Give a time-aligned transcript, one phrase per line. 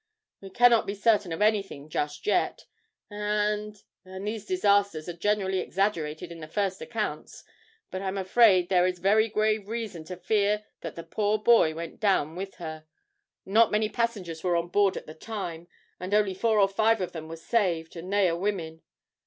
[0.41, 2.65] 'We cannot be certain of anything just yet
[3.11, 7.43] and and these disasters are generally exaggerated in the first accounts,
[7.91, 11.99] but I'm afraid there is very grave reason to fear that the poor boy went
[11.99, 12.85] down with her
[13.45, 15.67] not many passengers were on board at the time,
[15.99, 18.81] and only four or five of them were saved, and they are women.